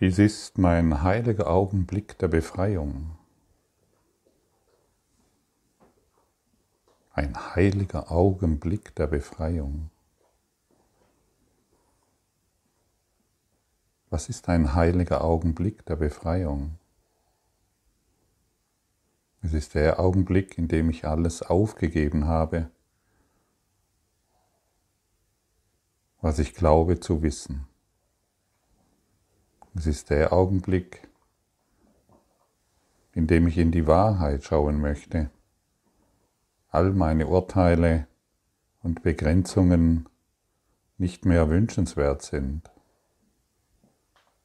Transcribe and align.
Dies 0.00 0.18
ist 0.18 0.56
mein 0.56 1.02
heiliger 1.02 1.48
Augenblick 1.48 2.16
der 2.16 2.28
Befreiung. 2.28 3.18
Ein 7.12 7.36
heiliger 7.54 8.10
Augenblick 8.10 8.94
der 8.94 9.08
Befreiung. 9.08 9.90
Was 14.08 14.30
ist 14.30 14.48
ein 14.48 14.74
heiliger 14.74 15.22
Augenblick 15.22 15.84
der 15.84 15.96
Befreiung? 15.96 16.78
Es 19.42 19.52
ist 19.52 19.74
der 19.74 20.00
Augenblick, 20.00 20.56
in 20.56 20.66
dem 20.66 20.88
ich 20.88 21.04
alles 21.04 21.42
aufgegeben 21.42 22.24
habe, 22.24 22.70
was 26.22 26.38
ich 26.38 26.54
glaube 26.54 27.00
zu 27.00 27.20
wissen. 27.20 27.69
Es 29.80 29.86
ist 29.86 30.10
der 30.10 30.34
Augenblick, 30.34 31.08
in 33.14 33.26
dem 33.26 33.46
ich 33.46 33.56
in 33.56 33.72
die 33.72 33.86
Wahrheit 33.86 34.44
schauen 34.44 34.78
möchte, 34.78 35.30
all 36.68 36.92
meine 36.92 37.28
Urteile 37.28 38.06
und 38.82 39.02
Begrenzungen 39.02 40.06
nicht 40.98 41.24
mehr 41.24 41.48
wünschenswert 41.48 42.20
sind. 42.20 42.70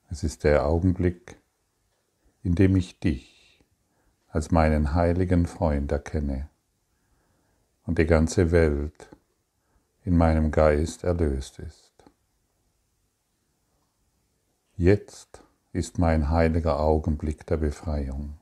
Es 0.10 0.24
ist 0.24 0.46
der 0.46 0.66
Augenblick, 0.66 1.36
in 2.42 2.56
dem 2.56 2.78
ich 2.78 3.02
dich 3.02 3.62
als 4.30 4.52
meinen 4.52 4.94
heiligen 4.94 5.48
Freund 5.48 5.92
erkenne 5.92 6.48
und 7.86 8.00
die 8.00 8.08
ganze 8.08 8.52
Welt 8.52 9.10
in 10.06 10.16
meinem 10.16 10.52
Geist 10.52 11.04
erlöst 11.04 11.60
ist. 11.60 11.85
Jetzt 14.78 15.42
ist 15.72 16.00
mein 16.00 16.30
heiliger 16.30 16.82
Augenblick 16.82 17.46
der 17.46 17.56
Befreiung. 17.56 18.34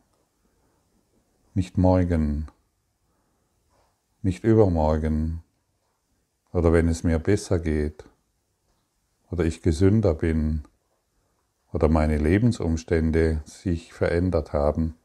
Nicht 1.53 1.78
morgen, 1.78 2.48
nicht 4.23 4.44
übermorgen 4.44 5.44
oder 6.52 6.73
wenn 6.73 6.88
es 6.88 7.04
mir 7.04 7.20
besser 7.20 7.59
geht 7.59 8.06
oder 9.30 9.45
ich 9.45 9.61
gesünder 9.61 10.16
bin 10.16 10.64
oder 11.72 11.88
meine 11.88 12.17
Lebensumstände 12.17 13.44
sich 13.45 13.94
verändert 13.94 14.54
haben 14.54 14.95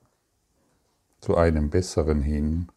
zu 1.21 1.37
einem 1.37 1.69
besseren 1.69 2.23
hin, 2.23 2.69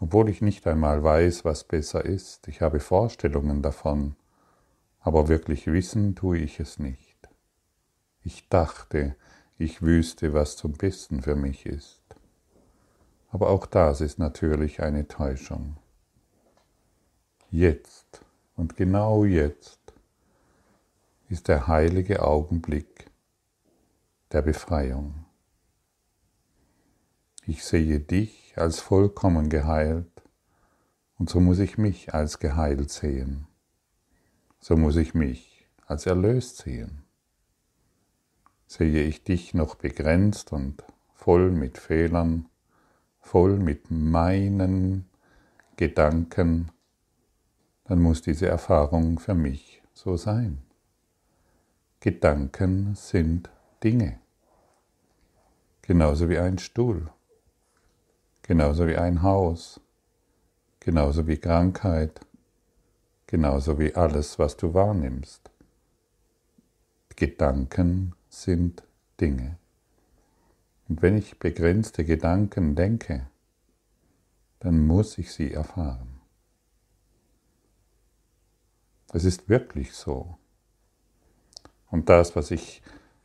obwohl 0.00 0.30
ich 0.30 0.40
nicht 0.40 0.66
einmal 0.66 1.04
weiß, 1.04 1.44
was 1.44 1.64
besser 1.64 2.02
ist. 2.02 2.48
Ich 2.48 2.62
habe 2.62 2.80
Vorstellungen 2.80 3.60
davon, 3.60 4.16
aber 5.00 5.28
wirklich 5.28 5.66
wissen 5.66 6.14
tue 6.14 6.38
ich 6.38 6.60
es 6.60 6.78
nicht. 6.78 7.05
Ich 8.26 8.48
dachte, 8.48 9.14
ich 9.56 9.82
wüsste, 9.82 10.34
was 10.34 10.56
zum 10.56 10.72
Besten 10.72 11.22
für 11.22 11.36
mich 11.36 11.64
ist. 11.64 12.02
Aber 13.30 13.50
auch 13.50 13.66
das 13.66 14.00
ist 14.00 14.18
natürlich 14.18 14.82
eine 14.82 15.06
Täuschung. 15.06 15.76
Jetzt 17.52 18.22
und 18.56 18.74
genau 18.74 19.24
jetzt 19.24 19.78
ist 21.28 21.46
der 21.46 21.68
heilige 21.68 22.24
Augenblick 22.24 23.12
der 24.32 24.42
Befreiung. 24.42 25.24
Ich 27.44 27.62
sehe 27.62 28.00
dich 28.00 28.54
als 28.56 28.80
vollkommen 28.80 29.50
geheilt 29.50 30.24
und 31.16 31.30
so 31.30 31.38
muss 31.38 31.60
ich 31.60 31.78
mich 31.78 32.12
als 32.12 32.40
geheilt 32.40 32.90
sehen. 32.90 33.46
So 34.58 34.76
muss 34.76 34.96
ich 34.96 35.14
mich 35.14 35.68
als 35.86 36.06
erlöst 36.06 36.56
sehen. 36.56 37.05
Sehe 38.66 39.02
ich 39.02 39.22
dich 39.24 39.54
noch 39.54 39.76
begrenzt 39.76 40.52
und 40.52 40.82
voll 41.14 41.50
mit 41.50 41.78
Fehlern, 41.78 42.46
voll 43.20 43.58
mit 43.58 43.90
meinen 43.90 45.06
Gedanken, 45.76 46.70
dann 47.84 48.00
muss 48.00 48.22
diese 48.22 48.48
Erfahrung 48.48 49.18
für 49.18 49.34
mich 49.34 49.82
so 49.92 50.16
sein. 50.16 50.58
Gedanken 52.00 52.94
sind 52.94 53.50
Dinge, 53.82 54.18
genauso 55.82 56.28
wie 56.28 56.38
ein 56.38 56.58
Stuhl. 56.58 57.10
Genauso 58.46 58.86
wie 58.86 58.96
ein 58.96 59.22
Haus, 59.22 59.80
genauso 60.78 61.26
wie 61.26 61.36
Krankheit, 61.36 62.20
genauso 63.26 63.76
wie 63.80 63.92
alles, 63.96 64.38
was 64.38 64.56
du 64.56 64.72
wahrnimmst. 64.72 65.50
Gedanken 67.16 68.14
sind 68.42 68.82
Dinge. 69.20 69.58
Und 70.88 71.02
wenn 71.02 71.16
ich 71.16 71.38
begrenzte 71.38 72.04
Gedanken 72.04 72.74
denke, 72.74 73.28
dann 74.60 74.86
muss 74.86 75.18
ich 75.18 75.32
sie 75.32 75.52
erfahren. 75.52 76.20
Es 79.12 79.24
ist 79.24 79.48
wirklich 79.48 79.92
so. 79.92 80.36
Und 81.90 82.08
das, 82.08 82.36
was 82.36 82.50
ich, 82.50 82.82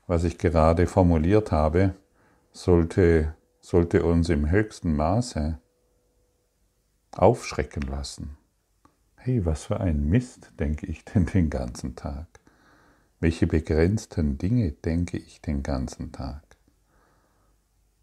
was 0.07 0.23
ich 0.23 0.38
gerade 0.38 0.88
formuliert 0.88 1.51
habe, 1.51 1.95
sollte 2.51 3.35
sollte 3.61 4.03
uns 4.03 4.29
im 4.29 4.49
höchsten 4.49 4.95
Maße 4.95 5.59
aufschrecken 7.11 7.83
lassen. 7.83 8.38
Hey, 9.16 9.45
was 9.45 9.66
für 9.66 9.79
ein 9.79 10.09
Mist 10.09 10.51
denke 10.59 10.88
ich 10.88 11.05
denn 11.05 11.28
den 11.28 11.49
ganzen 11.49 11.95
Tag? 11.95 12.41
Welche 13.21 13.45
begrenzten 13.45 14.39
Dinge 14.39 14.71
denke 14.71 15.15
ich 15.15 15.41
den 15.41 15.61
ganzen 15.61 16.11
Tag? 16.11 16.41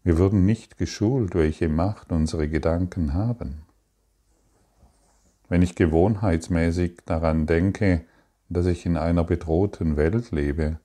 Wir 0.01 0.17
wurden 0.17 0.45
nicht 0.45 0.77
geschult, 0.77 1.35
welche 1.35 1.67
Macht 1.67 2.13
unsere 2.13 2.47
Gedanken 2.47 3.13
haben. 3.13 3.63
Wenn 5.49 5.61
ich 5.61 5.75
gewohnheitsmäßig 5.75 7.01
daran 7.05 7.47
denke, 7.47 8.05
dass 8.47 8.65
ich 8.65 8.85
in 8.85 8.95
einer 8.95 9.25
bedrohten 9.25 9.97
Welt 9.97 10.31
lebe, 10.31 10.79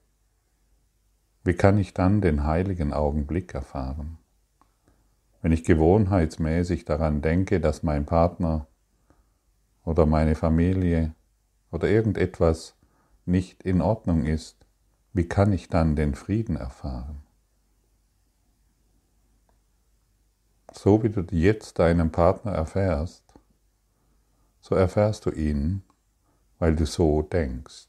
wie 1.44 1.54
kann 1.54 1.78
ich 1.78 1.94
dann 1.94 2.20
den 2.20 2.42
heiligen 2.42 2.92
Augenblick 2.92 3.54
erfahren? 3.54 4.18
Wenn 5.42 5.52
ich 5.52 5.62
gewohnheitsmäßig 5.62 6.84
daran 6.84 7.22
denke, 7.22 7.60
dass 7.60 7.84
mein 7.84 8.04
Partner 8.04 8.66
oder 9.84 10.06
meine 10.06 10.34
Familie 10.34 11.14
oder 11.70 11.88
irgendetwas 11.88 12.74
nicht 13.26 13.62
in 13.62 13.80
Ordnung 13.80 14.24
ist, 14.24 14.56
wie 15.12 15.28
kann 15.28 15.52
ich 15.52 15.68
dann 15.68 15.96
den 15.96 16.14
Frieden 16.14 16.56
erfahren? 16.56 17.22
So 20.72 21.02
wie 21.02 21.08
du 21.10 21.24
jetzt 21.30 21.78
deinen 21.78 22.10
Partner 22.10 22.52
erfährst, 22.52 23.22
so 24.60 24.74
erfährst 24.74 25.26
du 25.26 25.30
ihn, 25.30 25.82
weil 26.58 26.74
du 26.74 26.86
so 26.86 27.22
denkst. 27.22 27.88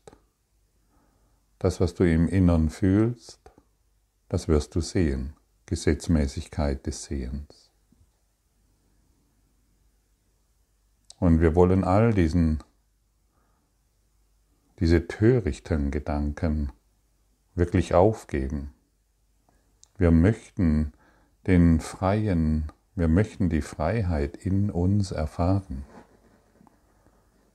Das, 1.58 1.80
was 1.80 1.94
du 1.94 2.04
im 2.04 2.28
Innern 2.28 2.70
fühlst, 2.70 3.40
das 4.30 4.48
wirst 4.48 4.76
du 4.76 4.82
sehen. 4.82 5.34
Gesetzmäßigkeit 5.66 6.86
des 6.86 7.06
Sehens. 7.06 7.72
Und 11.18 11.40
wir 11.42 11.56
wollen 11.56 11.84
all 11.84 12.14
diesen, 12.14 12.64
diese 14.80 15.08
törichten 15.08 15.92
Gedanken 15.92 16.72
wirklich 17.56 17.94
aufgeben. 17.94 18.74
Wir 19.98 20.12
möchten 20.12 20.92
den 21.48 21.80
freien, 21.80 22.72
wir 22.96 23.08
möchten 23.08 23.50
die 23.50 23.62
Freiheit 23.62 24.36
in 24.36 24.70
uns 24.70 25.12
erfahren. 25.12 25.86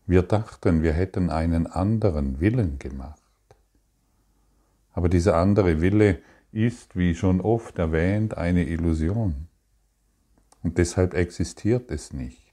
Wir 0.07 0.23
dachten, 0.23 0.83
wir 0.83 0.93
hätten 0.93 1.31
einen 1.31 1.67
anderen 1.67 2.41
Willen 2.41 2.79
gemacht. 2.79 3.21
Aber 4.93 5.09
dieser 5.09 5.37
andere 5.37 5.81
Wille 5.81 6.21
ist, 6.53 6.97
wie 6.97 7.15
schon 7.15 7.41
oft 7.41 7.79
erwähnt, 7.79 8.37
eine 8.37 8.67
Illusion. 8.67 9.47
Und 10.63 10.79
deshalb 10.79 11.15
existiert 11.15 11.91
es 11.91 12.13
nicht. 12.13 12.50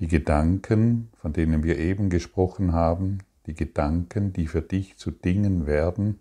Die 0.00 0.08
Gedanken, 0.08 1.10
von 1.14 1.32
denen 1.32 1.62
wir 1.62 1.78
eben 1.78 2.10
gesprochen 2.10 2.72
haben, 2.72 3.18
die 3.46 3.54
Gedanken, 3.54 4.32
die 4.32 4.46
für 4.46 4.62
dich 4.62 4.96
zu 4.96 5.10
Dingen 5.10 5.66
werden, 5.66 6.18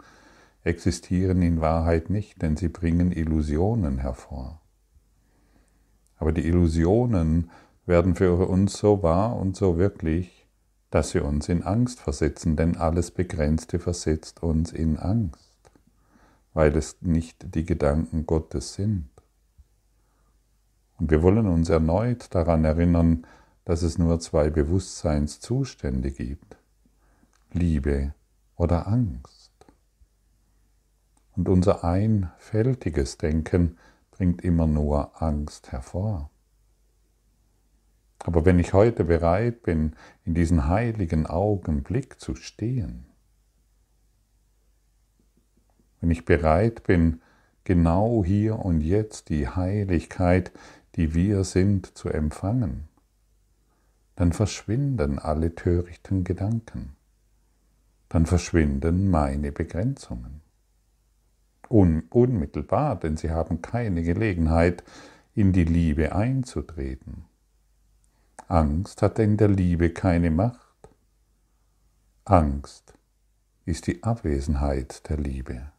existieren 0.64 1.42
in 1.42 1.62
Wahrheit 1.62 2.10
nicht, 2.10 2.42
denn 2.42 2.58
sie 2.58 2.68
bringen 2.68 3.12
Illusionen 3.12 4.00
hervor. 4.00 4.62
Aber 6.18 6.32
die 6.32 6.46
Illusionen 6.46 7.50
werden 7.86 8.16
für 8.16 8.48
uns 8.48 8.78
so 8.78 9.02
wahr 9.02 9.38
und 9.38 9.56
so 9.56 9.78
wirklich, 9.78 10.46
dass 10.92 11.12
sie 11.12 11.24
uns 11.24 11.50
in 11.50 11.64
Angst 11.64 12.02
versetzen, 12.02 12.56
denn 12.56 12.78
alles 12.78 13.12
Begrenzte 13.12 13.80
versetzt 13.80 14.44
uns 14.44 14.72
in 14.72 14.98
Angst 14.98 15.50
weil 16.54 16.76
es 16.76 16.98
nicht 17.02 17.56
die 17.56 17.66
Gedanken 17.66 18.26
Gottes 18.26 18.74
sind. 18.74 19.10
Und 20.98 21.12
wir 21.12 21.22
wollen 21.22 21.48
uns 21.48 21.70
erneut 21.70 22.34
daran 22.36 22.66
erinnern, 22.66 23.26
dass 23.70 23.84
es 23.84 24.00
nur 24.00 24.20
zwei 24.20 24.50
Bewusstseinszustände 24.50 26.10
gibt, 26.10 26.58
Liebe 27.54 28.16
oder 28.56 28.88
Angst. 28.88 29.52
Und 31.36 31.48
unser 31.48 31.84
einfältiges 31.84 33.20
Denken 33.20 33.78
bringt 34.10 34.42
immer 34.42 34.66
nur 34.66 35.22
Angst 35.22 35.72
hervor. 35.72 36.32
Aber 38.18 38.44
wenn 38.44 38.58
ich 38.58 38.74
heute 38.74 39.04
bereit 39.04 39.62
bin, 39.62 39.96
in 40.26 40.34
diesen 40.34 40.68
heiligen 40.68 41.28
Augenblick 41.28 42.20
zu 42.20 42.34
stehen, 42.34 43.06
wenn 46.02 46.10
ich 46.10 46.26
bereit 46.26 46.82
bin, 46.82 47.22
genau 47.66 48.24
hier 48.26 48.58
und 48.58 48.82
jetzt 48.82 49.30
die 49.30 49.48
Heiligkeit, 49.48 50.52
die 50.96 51.14
wir 51.14 51.44
sind, 51.44 51.86
zu 51.96 52.10
empfangen, 52.10 52.89
dann 54.20 54.34
verschwinden 54.34 55.18
alle 55.18 55.56
törichten 55.56 56.26
Gedanken, 56.26 56.98
dann 58.10 58.26
verschwinden 58.26 59.10
meine 59.10 59.54
Begrenzungen. 59.54 60.42
Un 61.70 62.04
unmittelbar, 62.10 63.00
denn 63.00 63.16
sie 63.16 63.30
haben 63.32 63.62
keine 63.62 64.04
Gelegenheit, 64.04 64.84
in 65.36 65.54
die 65.54 65.64
Liebe 65.64 66.14
einzutreten. 66.14 67.28
Angst 68.50 69.02
hat 69.02 69.20
in 69.20 69.38
der 69.38 69.48
Liebe 69.48 69.92
keine 69.92 70.32
Macht. 70.32 70.90
Angst 72.26 72.96
ist 73.64 73.88
die 73.88 74.04
Abwesenheit 74.04 75.08
der 75.08 75.16
Liebe. 75.16 75.72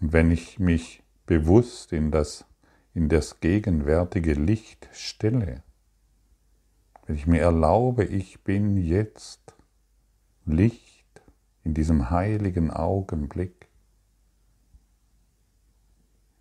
Und 0.00 0.14
wenn 0.14 0.30
ich 0.30 0.58
mich 0.58 1.02
bewusst 1.26 1.92
in 1.92 2.10
das, 2.10 2.46
in 2.94 3.08
das 3.08 3.40
gegenwärtige 3.40 4.34
Licht 4.34 4.88
stelle, 4.92 5.62
wenn 7.06 7.16
ich 7.16 7.26
mir 7.26 7.40
erlaube, 7.40 8.04
ich 8.04 8.42
bin 8.44 8.76
jetzt 8.76 9.54
Licht 10.44 11.22
in 11.64 11.74
diesem 11.74 12.10
heiligen 12.10 12.70
Augenblick, 12.70 13.68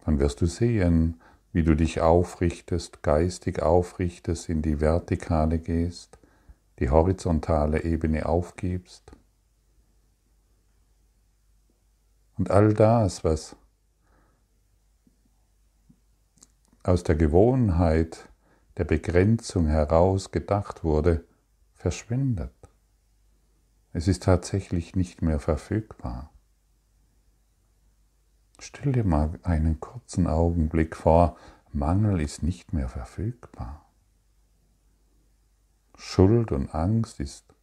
dann 0.06 0.19
wirst 0.19 0.42
du 0.42 0.45
sehen, 0.45 1.21
wie 1.53 1.63
du 1.63 1.75
dich 1.75 2.01
aufrichtest, 2.01 3.03
geistig 3.03 3.62
aufrichtest, 3.62 4.50
in 4.50 4.62
die 4.62 4.80
Vertikale 4.80 5.59
gehst, 5.59 6.18
die 6.80 6.89
horizontale 6.89 7.83
Ebene 7.83 8.25
aufgibst. 8.25 9.12
Und 12.38 12.50
all 12.50 12.74
das, 12.74 13.24
was 13.24 13.56
aus 16.83 17.03
der 17.03 17.15
Gewohnheit 17.15 18.29
der 18.77 18.85
Begrenzung 18.85 19.67
heraus 19.67 20.31
gedacht 20.31 20.83
wurde, 20.83 21.25
verschwindet. 21.73 22.53
Es 23.93 24.07
ist 24.07 24.23
tatsächlich 24.23 24.95
nicht 24.95 25.21
mehr 25.21 25.39
verfügbar. 25.39 26.31
Stell 28.59 28.93
dir 28.93 29.03
mal 29.03 29.39
einen 29.43 29.79
kurzen 29.79 30.27
Augenblick 30.27 30.95
vor, 30.95 31.35
Mangel 31.73 32.21
ist 32.21 32.43
nicht 32.43 32.73
mehr 32.73 32.89
verfügbar. 32.89 33.85
Schuld 35.95 36.51
und 36.51 36.73
Angst 36.73 37.19
ist 37.19 37.53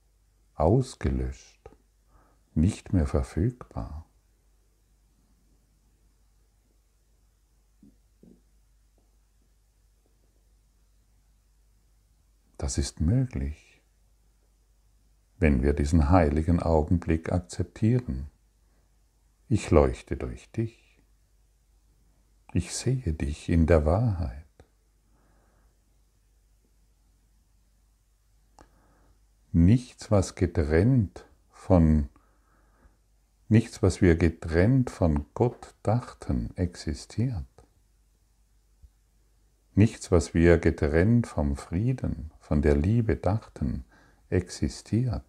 ausgelöscht, 0.54 1.70
nicht 2.54 2.92
mehr 2.92 3.06
verfügbar. 3.06 4.07
Das 12.58 12.76
ist 12.76 13.00
möglich, 13.00 13.80
wenn 15.38 15.62
wir 15.62 15.72
diesen 15.72 16.10
heiligen 16.10 16.60
Augenblick 16.60 17.32
akzeptieren. 17.32 18.28
Ich 19.48 19.70
leuchte 19.70 20.16
durch 20.16 20.50
dich. 20.50 21.00
Ich 22.52 22.74
sehe 22.74 23.12
dich 23.12 23.48
in 23.48 23.66
der 23.66 23.86
Wahrheit. 23.86 24.44
Nichts, 29.52 30.10
was 30.10 30.34
getrennt 30.34 31.24
von 31.50 32.08
nichts, 33.48 33.82
was 33.82 34.02
wir 34.02 34.16
getrennt 34.16 34.90
von 34.90 35.26
Gott 35.34 35.74
dachten, 35.84 36.50
existiert. 36.56 37.46
Nichts, 39.74 40.10
was 40.10 40.34
wir 40.34 40.58
getrennt 40.58 41.28
vom 41.28 41.56
Frieden, 41.56 42.32
von 42.48 42.62
der 42.62 42.76
Liebe 42.76 43.16
dachten, 43.16 43.84
existiert. 44.30 45.22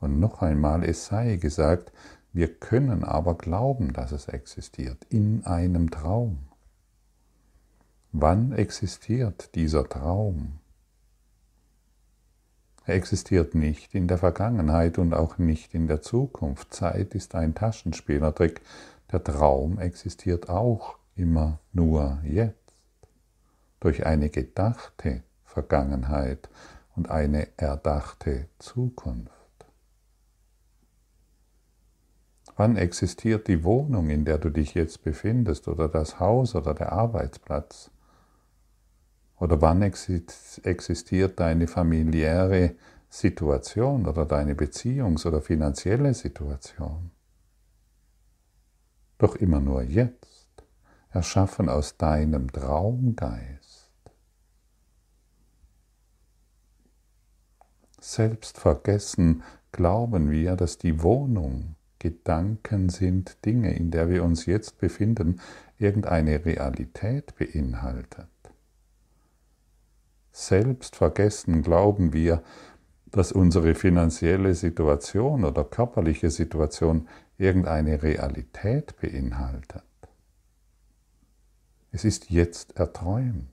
Und 0.00 0.18
noch 0.18 0.40
einmal, 0.40 0.82
es 0.82 1.04
sei 1.04 1.36
gesagt, 1.36 1.92
wir 2.32 2.54
können 2.54 3.04
aber 3.04 3.34
glauben, 3.34 3.92
dass 3.92 4.10
es 4.10 4.26
existiert, 4.26 5.04
in 5.10 5.44
einem 5.44 5.90
Traum. 5.90 6.38
Wann 8.12 8.52
existiert 8.52 9.54
dieser 9.54 9.86
Traum? 9.86 10.60
Er 12.86 12.94
existiert 12.94 13.54
nicht 13.54 13.94
in 13.94 14.08
der 14.08 14.16
Vergangenheit 14.16 14.96
und 14.96 15.12
auch 15.12 15.36
nicht 15.36 15.74
in 15.74 15.86
der 15.86 16.00
Zukunft. 16.00 16.72
Zeit 16.72 17.14
ist 17.14 17.34
ein 17.34 17.54
Taschenspielertrick. 17.54 18.62
Der 19.12 19.22
Traum 19.22 19.78
existiert 19.78 20.48
auch 20.48 20.96
immer 21.14 21.58
nur 21.74 22.20
jetzt 22.24 22.56
durch 23.80 24.06
eine 24.06 24.30
gedachte 24.30 25.24
Vergangenheit 25.50 26.48
und 26.96 27.10
eine 27.10 27.48
erdachte 27.58 28.48
Zukunft. 28.58 29.32
Wann 32.56 32.76
existiert 32.76 33.48
die 33.48 33.64
Wohnung, 33.64 34.10
in 34.10 34.24
der 34.24 34.38
du 34.38 34.50
dich 34.50 34.74
jetzt 34.74 35.02
befindest, 35.02 35.66
oder 35.66 35.88
das 35.88 36.20
Haus 36.20 36.54
oder 36.54 36.74
der 36.74 36.92
Arbeitsplatz? 36.92 37.90
Oder 39.38 39.60
wann 39.62 39.80
existiert 39.82 41.40
deine 41.40 41.66
familiäre 41.66 42.74
Situation 43.08 44.06
oder 44.06 44.26
deine 44.26 44.54
Beziehungs- 44.54 45.26
oder 45.26 45.40
finanzielle 45.40 46.12
Situation? 46.12 47.10
Doch 49.16 49.36
immer 49.36 49.60
nur 49.60 49.82
jetzt, 49.82 50.64
erschaffen 51.10 51.68
aus 51.68 51.96
deinem 51.96 52.52
Traumgeist. 52.52 53.59
Selbstvergessen 58.00 59.42
glauben 59.72 60.30
wir, 60.30 60.56
dass 60.56 60.78
die 60.78 61.02
Wohnung, 61.02 61.76
Gedanken 61.98 62.88
sind 62.88 63.44
Dinge, 63.44 63.74
in 63.74 63.90
der 63.90 64.08
wir 64.08 64.24
uns 64.24 64.46
jetzt 64.46 64.78
befinden, 64.78 65.38
irgendeine 65.78 66.46
Realität 66.46 67.34
beinhaltet. 67.36 68.26
Selbstvergessen 70.32 71.62
glauben 71.62 72.14
wir, 72.14 72.42
dass 73.10 73.32
unsere 73.32 73.74
finanzielle 73.74 74.54
Situation 74.54 75.44
oder 75.44 75.64
körperliche 75.64 76.30
Situation 76.30 77.06
irgendeine 77.36 78.02
Realität 78.02 78.98
beinhaltet. 78.98 79.82
Es 81.92 82.04
ist 82.04 82.30
jetzt 82.30 82.78
erträumt, 82.78 83.50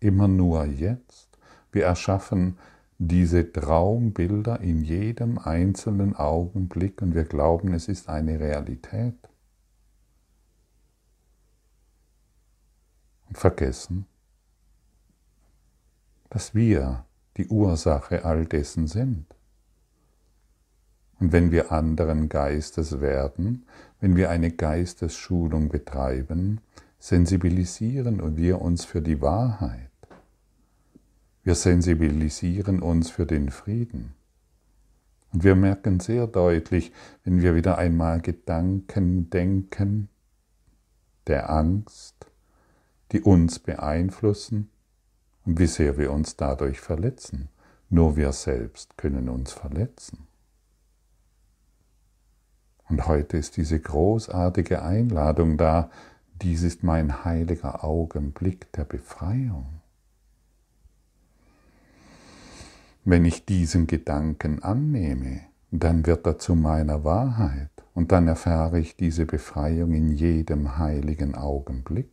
immer 0.00 0.26
nur 0.26 0.64
jetzt. 0.64 1.28
Wir 1.70 1.84
erschaffen 1.84 2.58
diese 3.08 3.52
Traumbilder 3.52 4.60
in 4.60 4.82
jedem 4.82 5.38
einzelnen 5.38 6.14
Augenblick 6.14 7.02
und 7.02 7.14
wir 7.14 7.24
glauben, 7.24 7.74
es 7.74 7.88
ist 7.88 8.08
eine 8.08 8.38
Realität. 8.38 9.16
Und 13.28 13.38
vergessen, 13.38 14.06
dass 16.30 16.54
wir 16.54 17.04
die 17.36 17.48
Ursache 17.48 18.24
all 18.24 18.46
dessen 18.46 18.86
sind. 18.86 19.26
Und 21.18 21.32
wenn 21.32 21.50
wir 21.50 21.72
anderen 21.72 22.28
Geistes 22.28 23.00
werden, 23.00 23.66
wenn 24.00 24.16
wir 24.16 24.30
eine 24.30 24.50
Geistesschulung 24.50 25.68
betreiben, 25.68 26.60
sensibilisieren 26.98 28.36
wir 28.36 28.60
uns 28.60 28.84
für 28.84 29.00
die 29.00 29.20
Wahrheit 29.20 29.91
wir 31.44 31.54
sensibilisieren 31.54 32.80
uns 32.80 33.10
für 33.10 33.26
den 33.26 33.50
Frieden. 33.50 34.14
Und 35.32 35.44
wir 35.44 35.56
merken 35.56 35.98
sehr 35.98 36.26
deutlich, 36.26 36.92
wenn 37.24 37.40
wir 37.40 37.54
wieder 37.54 37.78
einmal 37.78 38.20
Gedanken 38.20 39.30
denken 39.30 40.08
der 41.26 41.50
Angst, 41.50 42.26
die 43.12 43.22
uns 43.22 43.58
beeinflussen 43.58 44.70
und 45.44 45.58
wie 45.58 45.66
sehr 45.66 45.98
wir 45.98 46.12
uns 46.12 46.36
dadurch 46.36 46.80
verletzen. 46.80 47.48
Nur 47.88 48.16
wir 48.16 48.32
selbst 48.32 48.96
können 48.96 49.28
uns 49.28 49.52
verletzen. 49.52 50.26
Und 52.88 53.06
heute 53.06 53.36
ist 53.36 53.56
diese 53.56 53.80
großartige 53.80 54.82
Einladung 54.82 55.56
da, 55.56 55.90
dies 56.42 56.62
ist 56.62 56.82
mein 56.82 57.24
heiliger 57.24 57.84
Augenblick 57.84 58.70
der 58.72 58.84
Befreiung. 58.84 59.81
Wenn 63.04 63.24
ich 63.24 63.44
diesen 63.44 63.88
Gedanken 63.88 64.62
annehme, 64.62 65.40
dann 65.72 66.06
wird 66.06 66.24
er 66.26 66.38
zu 66.38 66.54
meiner 66.54 67.02
Wahrheit. 67.02 67.70
Und 67.94 68.12
dann 68.12 68.28
erfahre 68.28 68.78
ich 68.78 68.96
diese 68.96 69.26
Befreiung 69.26 69.92
in 69.92 70.08
jedem 70.08 70.78
heiligen 70.78 71.34
Augenblick. 71.34 72.10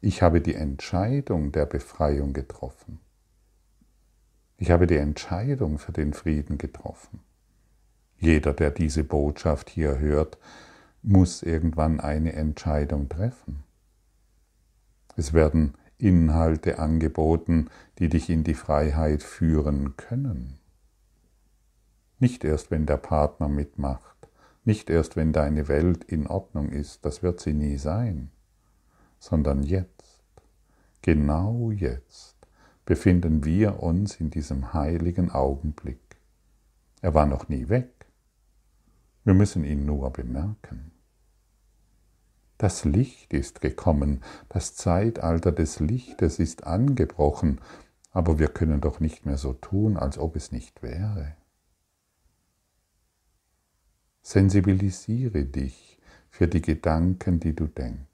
Ich 0.00 0.20
habe 0.20 0.40
die 0.40 0.54
Entscheidung 0.54 1.52
der 1.52 1.64
Befreiung 1.64 2.32
getroffen. 2.32 3.00
Ich 4.56 4.70
habe 4.70 4.86
die 4.86 4.96
Entscheidung 4.96 5.78
für 5.78 5.92
den 5.92 6.12
Frieden 6.12 6.58
getroffen. 6.58 7.20
Jeder, 8.18 8.52
der 8.52 8.72
diese 8.72 9.04
Botschaft 9.04 9.70
hier 9.70 9.98
hört, 9.98 10.38
muss 11.02 11.42
irgendwann 11.42 12.00
eine 12.00 12.32
Entscheidung 12.32 13.08
treffen. 13.08 13.62
Es 15.16 15.32
werden 15.32 15.74
Inhalte 15.98 16.78
angeboten, 16.78 17.68
die 17.98 18.08
dich 18.08 18.30
in 18.30 18.44
die 18.44 18.54
Freiheit 18.54 19.22
führen 19.22 19.96
können. 19.96 20.58
Nicht 22.20 22.44
erst, 22.44 22.70
wenn 22.70 22.86
der 22.86 22.96
Partner 22.96 23.48
mitmacht, 23.48 24.16
nicht 24.64 24.90
erst, 24.90 25.16
wenn 25.16 25.32
deine 25.32 25.68
Welt 25.68 26.04
in 26.04 26.26
Ordnung 26.26 26.70
ist, 26.70 27.04
das 27.04 27.22
wird 27.22 27.40
sie 27.40 27.54
nie 27.54 27.76
sein, 27.76 28.30
sondern 29.18 29.62
jetzt, 29.62 30.22
genau 31.02 31.70
jetzt, 31.70 32.36
befinden 32.84 33.44
wir 33.44 33.82
uns 33.82 34.16
in 34.20 34.30
diesem 34.30 34.72
heiligen 34.72 35.30
Augenblick. 35.30 36.00
Er 37.00 37.14
war 37.14 37.26
noch 37.26 37.48
nie 37.48 37.68
weg. 37.68 38.06
Wir 39.24 39.34
müssen 39.34 39.64
ihn 39.64 39.86
nur 39.86 40.10
bemerken. 40.10 40.90
Das 42.58 42.84
Licht 42.84 43.32
ist 43.32 43.60
gekommen, 43.60 44.22
das 44.48 44.74
Zeitalter 44.74 45.52
des 45.52 45.78
Lichtes 45.78 46.40
ist 46.40 46.64
angebrochen, 46.64 47.60
aber 48.10 48.40
wir 48.40 48.48
können 48.48 48.80
doch 48.80 48.98
nicht 48.98 49.24
mehr 49.26 49.38
so 49.38 49.52
tun, 49.52 49.96
als 49.96 50.18
ob 50.18 50.34
es 50.34 50.50
nicht 50.50 50.82
wäre. 50.82 51.36
Sensibilisiere 54.22 55.44
dich 55.44 55.98
für 56.28 56.48
die 56.48 56.60
Gedanken, 56.60 57.38
die 57.38 57.54
du 57.54 57.66
denkst. 57.66 58.08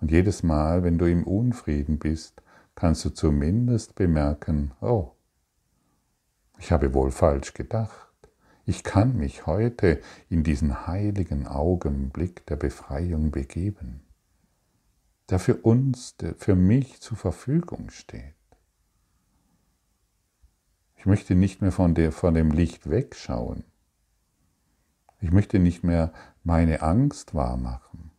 Und 0.00 0.10
jedes 0.10 0.42
Mal, 0.42 0.82
wenn 0.82 0.96
du 0.96 1.04
im 1.04 1.24
Unfrieden 1.24 1.98
bist, 1.98 2.42
kannst 2.74 3.04
du 3.04 3.10
zumindest 3.10 3.94
bemerken, 3.94 4.72
oh, 4.80 5.12
ich 6.58 6.72
habe 6.72 6.94
wohl 6.94 7.10
falsch 7.10 7.52
gedacht. 7.52 8.09
Ich 8.66 8.84
kann 8.84 9.16
mich 9.16 9.46
heute 9.46 10.00
in 10.28 10.44
diesen 10.44 10.86
heiligen 10.86 11.46
Augenblick 11.46 12.46
der 12.46 12.56
Befreiung 12.56 13.30
begeben, 13.30 14.02
der 15.28 15.38
für 15.38 15.56
uns, 15.56 16.16
der 16.16 16.34
für 16.34 16.54
mich 16.54 17.00
zur 17.00 17.16
Verfügung 17.16 17.90
steht. 17.90 18.34
Ich 20.96 21.06
möchte 21.06 21.34
nicht 21.34 21.62
mehr 21.62 21.72
von, 21.72 21.94
der, 21.94 22.12
von 22.12 22.34
dem 22.34 22.50
Licht 22.50 22.90
wegschauen. 22.90 23.64
Ich 25.20 25.32
möchte 25.32 25.58
nicht 25.58 25.82
mehr 25.82 26.12
meine 26.44 26.82
Angst 26.82 27.34
wahrmachen. 27.34 28.10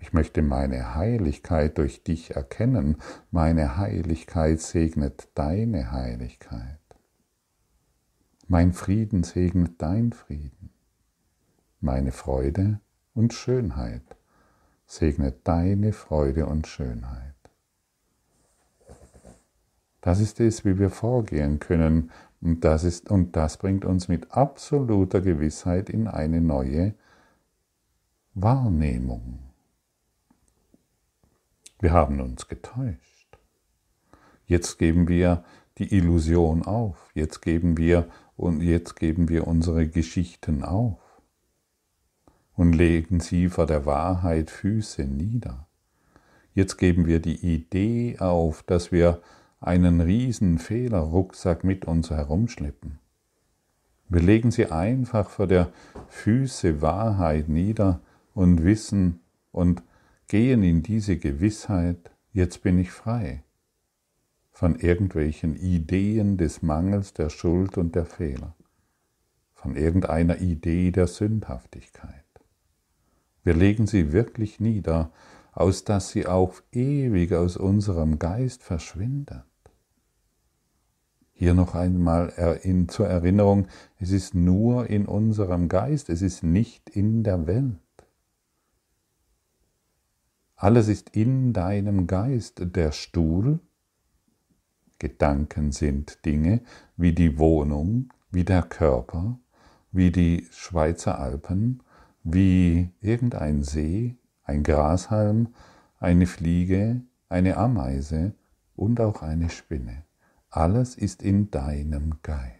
Ich 0.00 0.12
möchte 0.12 0.42
meine 0.42 0.94
Heiligkeit 0.94 1.78
durch 1.78 2.02
dich 2.02 2.32
erkennen. 2.32 2.98
Meine 3.30 3.78
Heiligkeit 3.78 4.60
segnet 4.60 5.28
deine 5.34 5.92
Heiligkeit. 5.92 6.83
Mein 8.46 8.72
Frieden 8.72 9.22
segnet 9.22 9.80
dein 9.80 10.12
Frieden. 10.12 10.70
Meine 11.80 12.12
Freude 12.12 12.80
und 13.14 13.32
Schönheit 13.32 14.02
segnet 14.86 15.46
deine 15.48 15.92
Freude 15.92 16.46
und 16.46 16.66
Schönheit. 16.66 17.34
Das 20.02 20.20
ist 20.20 20.40
es, 20.40 20.66
wie 20.66 20.78
wir 20.78 20.90
vorgehen 20.90 21.58
können, 21.58 22.10
und 22.42 22.62
das, 22.62 22.84
ist, 22.84 23.10
und 23.10 23.36
das 23.36 23.56
bringt 23.56 23.86
uns 23.86 24.08
mit 24.08 24.32
absoluter 24.32 25.22
Gewissheit 25.22 25.88
in 25.88 26.06
eine 26.06 26.42
neue 26.42 26.94
Wahrnehmung. 28.34 29.38
Wir 31.80 31.92
haben 31.92 32.20
uns 32.20 32.46
getäuscht. 32.46 33.38
Jetzt 34.46 34.78
geben 34.78 35.08
wir 35.08 35.42
die 35.78 35.94
Illusion 35.96 36.66
auf. 36.66 37.10
Jetzt 37.14 37.40
geben 37.40 37.78
wir 37.78 38.08
und 38.36 38.60
jetzt 38.60 38.96
geben 38.96 39.28
wir 39.28 39.46
unsere 39.46 39.88
Geschichten 39.88 40.62
auf 40.64 40.98
und 42.56 42.72
legen 42.72 43.20
sie 43.20 43.48
vor 43.48 43.66
der 43.66 43.86
Wahrheit 43.86 44.50
Füße 44.50 45.04
nieder. 45.04 45.66
Jetzt 46.54 46.76
geben 46.76 47.06
wir 47.06 47.20
die 47.20 47.54
Idee 47.54 48.18
auf, 48.18 48.62
dass 48.62 48.92
wir 48.92 49.20
einen 49.60 50.00
riesen 50.00 50.58
Fehlerrucksack 50.58 51.64
mit 51.64 51.84
uns 51.84 52.10
herumschleppen. 52.10 52.98
Wir 54.08 54.20
legen 54.20 54.50
sie 54.50 54.66
einfach 54.66 55.30
vor 55.30 55.46
der 55.46 55.72
Füße 56.08 56.82
Wahrheit 56.82 57.48
nieder 57.48 58.00
und 58.34 58.62
wissen 58.62 59.20
und 59.52 59.82
gehen 60.28 60.62
in 60.62 60.82
diese 60.82 61.16
Gewissheit, 61.16 62.10
jetzt 62.32 62.62
bin 62.62 62.78
ich 62.78 62.90
frei 62.90 63.43
von 64.54 64.76
irgendwelchen 64.76 65.56
Ideen 65.56 66.36
des 66.36 66.62
Mangels, 66.62 67.12
der 67.12 67.28
Schuld 67.28 67.76
und 67.76 67.96
der 67.96 68.06
Fehler, 68.06 68.54
von 69.52 69.74
irgendeiner 69.74 70.40
Idee 70.40 70.92
der 70.92 71.08
Sündhaftigkeit. 71.08 72.24
Wir 73.42 73.54
legen 73.54 73.88
sie 73.88 74.12
wirklich 74.12 74.60
nieder, 74.60 75.10
aus 75.50 75.82
dass 75.82 76.10
sie 76.10 76.28
auch 76.28 76.62
ewig 76.70 77.34
aus 77.34 77.56
unserem 77.56 78.20
Geist 78.20 78.62
verschwindet. 78.62 79.42
Hier 81.32 81.54
noch 81.54 81.74
einmal 81.74 82.28
in, 82.62 82.88
zur 82.88 83.08
Erinnerung, 83.08 83.66
es 83.98 84.12
ist 84.12 84.36
nur 84.36 84.88
in 84.88 85.06
unserem 85.06 85.68
Geist, 85.68 86.08
es 86.10 86.22
ist 86.22 86.44
nicht 86.44 86.88
in 86.90 87.24
der 87.24 87.48
Welt. 87.48 87.80
Alles 90.54 90.86
ist 90.86 91.10
in 91.10 91.52
deinem 91.52 92.06
Geist. 92.06 92.62
Der 92.76 92.92
Stuhl, 92.92 93.58
Gedanken 94.98 95.72
sind 95.72 96.24
Dinge 96.24 96.62
wie 96.96 97.12
die 97.12 97.38
Wohnung, 97.38 98.12
wie 98.30 98.44
der 98.44 98.62
Körper, 98.62 99.38
wie 99.92 100.10
die 100.10 100.46
Schweizer 100.50 101.18
Alpen, 101.18 101.82
wie 102.22 102.90
irgendein 103.00 103.62
See, 103.62 104.16
ein 104.44 104.62
Grashalm, 104.62 105.54
eine 105.98 106.26
Fliege, 106.26 107.02
eine 107.28 107.56
Ameise 107.56 108.34
und 108.76 109.00
auch 109.00 109.22
eine 109.22 109.50
Spinne. 109.50 110.04
Alles 110.50 110.94
ist 110.96 111.22
in 111.22 111.50
deinem 111.50 112.14
Geist. 112.22 112.54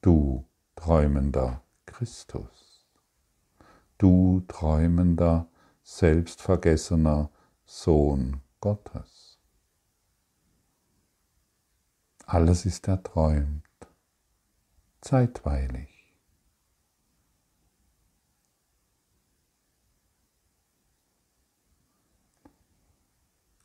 Du 0.00 0.44
träumender 0.76 1.62
Christus, 1.86 2.86
du 3.98 4.42
träumender, 4.48 5.48
selbstvergessener 5.82 7.30
Sohn 7.76 8.40
Gottes. 8.60 9.36
Alles 12.24 12.66
ist 12.66 12.86
erträumt, 12.86 13.64
zeitweilig. 15.00 16.14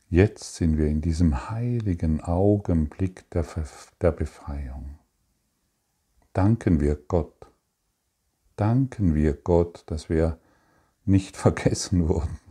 Jetzt 0.10 0.56
sind 0.56 0.80
wir 0.80 0.88
in 0.88 1.02
diesem 1.02 1.52
heiligen 1.52 2.20
Augenblick 2.20 3.30
der, 3.30 3.46
der 4.02 4.12
Befreiung. 4.12 4.98
Danken 6.34 6.80
wir 6.80 6.96
Gott. 6.96 7.46
Danken 8.56 9.14
wir 9.14 9.34
Gott, 9.34 9.84
dass 9.86 10.10
wir 10.10 10.40
nicht 11.06 11.38
vergessen 11.38 12.10
wurden. 12.10 12.49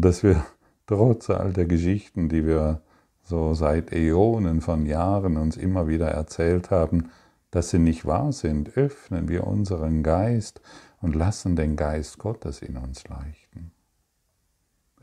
Dass 0.00 0.22
wir 0.22 0.44
trotz 0.86 1.30
all 1.30 1.52
der 1.52 1.66
Geschichten, 1.66 2.28
die 2.28 2.46
wir 2.46 2.82
so 3.22 3.54
seit 3.54 3.92
Äonen 3.92 4.60
von 4.60 4.86
Jahren 4.86 5.36
uns 5.36 5.56
immer 5.56 5.88
wieder 5.88 6.08
erzählt 6.08 6.70
haben, 6.70 7.10
dass 7.50 7.70
sie 7.70 7.78
nicht 7.78 8.04
wahr 8.04 8.32
sind, 8.32 8.76
öffnen 8.76 9.28
wir 9.28 9.46
unseren 9.46 10.02
Geist 10.02 10.60
und 11.00 11.16
lassen 11.16 11.56
den 11.56 11.76
Geist 11.76 12.18
Gottes 12.18 12.62
in 12.62 12.76
uns 12.76 13.08
leuchten 13.08 13.72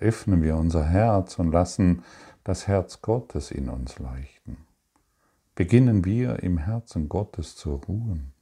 öffnen 0.04 0.44
wir 0.44 0.58
unser 0.58 0.84
Herz 0.84 1.40
und 1.40 1.52
lassen 1.52 2.04
das 2.44 2.68
Herz 2.68 3.02
Gottes 3.02 3.52
in 3.52 3.70
uns 3.70 4.00
leuchten. 4.00 4.58
Beginnen 5.56 6.04
wir 6.04 6.44
im 6.44 6.58
Herzen 6.58 7.10
Gottes 7.10 7.56
zu 7.56 7.76
ruhen 7.76 8.34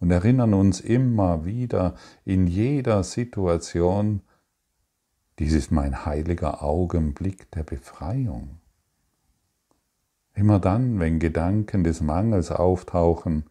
und 0.00 0.10
erinnern 0.10 0.54
uns 0.54 0.80
immer 0.80 1.44
wieder 1.44 1.94
in 2.24 2.46
jeder 2.46 3.04
Situation, 3.04 4.22
dies 5.42 5.54
ist 5.54 5.72
mein 5.72 6.06
heiliger 6.06 6.62
Augenblick 6.62 7.50
der 7.50 7.64
Befreiung. 7.64 8.60
Immer 10.34 10.60
dann, 10.60 11.00
wenn 11.00 11.18
Gedanken 11.18 11.82
des 11.82 12.00
Mangels 12.00 12.52
auftauchen, 12.52 13.46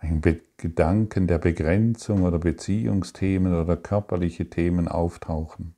wenn 0.00 0.20
Gedanken 0.56 1.28
der 1.28 1.38
Begrenzung 1.38 2.24
oder 2.24 2.40
Beziehungsthemen 2.40 3.54
oder 3.54 3.76
körperliche 3.76 4.50
Themen 4.50 4.88
auftauchen, 4.88 5.76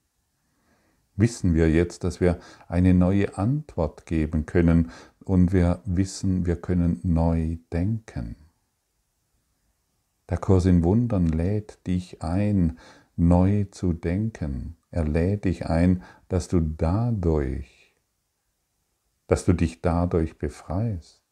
wissen 1.17 1.55
wir 1.55 1.71
jetzt, 1.71 2.03
dass 2.03 2.23
wir 2.23 2.39
eine 2.67 2.95
neue 2.95 3.37
Antwort 3.37 4.07
geben 4.07 4.47
können 4.47 4.91
und 5.23 5.53
wir 5.53 5.83
wissen, 5.85 6.47
wir 6.47 6.57
können 6.57 7.01
neu 7.03 7.59
denken. 7.75 8.37
Der 10.31 10.39
Kurs 10.39 10.65
in 10.65 10.83
Wundern 10.83 11.27
lädt 11.27 11.87
dich 11.87 12.23
ein, 12.23 12.79
neu 13.17 13.65
zu 13.65 13.93
denken. 13.93 14.79
Er 14.95 15.05
lädt 15.05 15.45
dich 15.45 15.67
ein, 15.67 16.05
dass 16.29 16.47
du 16.47 16.61
dadurch, 16.61 17.97
dass 19.27 19.45
du 19.45 19.53
dich 19.53 19.81
dadurch 19.81 20.39
befreist. 20.39 21.25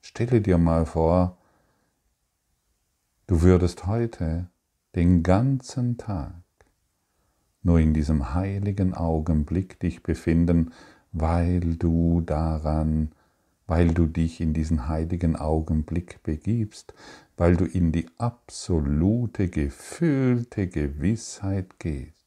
Stelle 0.00 0.40
dir 0.40 0.58
mal 0.58 0.84
vor, 0.84 1.38
du 3.28 3.42
würdest 3.42 3.86
heute 3.86 4.50
den 4.96 5.22
ganzen 5.22 5.98
Tag 5.98 6.42
nur 7.62 7.78
in 7.78 7.94
diesem 7.94 8.34
heiligen 8.34 8.92
Augenblick 8.92 9.78
dich 9.78 10.02
befinden, 10.02 10.72
weil 11.12 11.76
du 11.76 12.22
daran, 12.22 13.12
weil 13.68 13.94
du 13.94 14.06
dich 14.06 14.40
in 14.40 14.52
diesen 14.52 14.88
heiligen 14.88 15.36
Augenblick 15.36 16.24
begibst, 16.24 16.92
weil 17.36 17.56
du 17.56 17.66
in 17.66 17.92
die 17.92 18.08
absolute, 18.18 19.46
gefühlte 19.46 20.66
Gewissheit 20.66 21.78
gehst. 21.78 22.17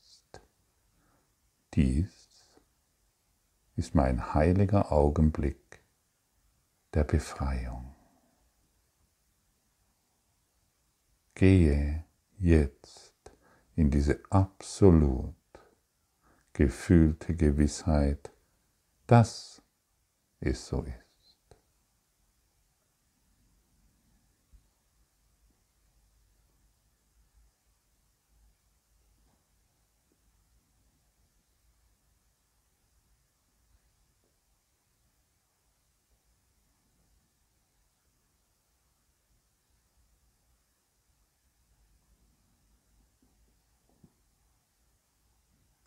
Dies 1.73 2.53
ist 3.77 3.95
mein 3.95 4.33
heiliger 4.33 4.91
Augenblick 4.91 5.81
der 6.93 7.05
Befreiung. 7.05 7.95
Gehe 11.33 12.03
jetzt 12.37 13.13
in 13.75 13.89
diese 13.89 14.21
absolut 14.29 15.35
gefühlte 16.51 17.35
Gewissheit, 17.35 18.31
dass 19.07 19.61
es 20.41 20.67
so 20.67 20.81
ist. 20.83 21.10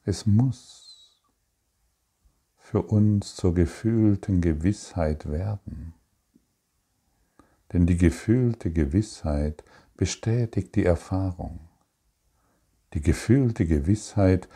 Es 0.06 0.26
muss 0.26 1.22
für 2.58 2.82
uns 2.82 3.36
zur 3.36 3.54
gefühlten 3.54 4.42
Gewissheit 4.42 5.30
werden. 5.30 5.94
Denn 7.72 7.86
die 7.86 7.96
gefühlte 7.96 8.70
Gewissheit 8.70 9.64
bestätigt 9.96 10.74
die 10.74 10.84
Erfahrung. 10.84 11.70
Die 12.92 13.00
gefühlte 13.00 13.66
Gewissheit 13.66 14.46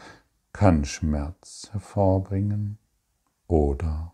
kann 0.53 0.85
Schmerz 0.85 1.71
hervorbringen 1.73 2.77
oder 3.47 4.13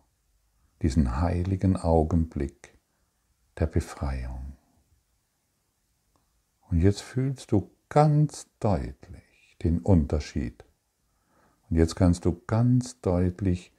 diesen 0.82 1.20
heiligen 1.20 1.76
Augenblick 1.76 2.78
der 3.58 3.66
Befreiung. 3.66 4.56
Und 6.70 6.80
jetzt 6.80 7.02
fühlst 7.02 7.50
du 7.50 7.72
ganz 7.88 8.46
deutlich 8.60 9.56
den 9.64 9.80
Unterschied 9.80 10.64
und 11.74 11.78
jetzt 11.78 11.96
kannst 11.96 12.24
du 12.24 12.40
ganz 12.46 13.00
deutlich 13.00 13.72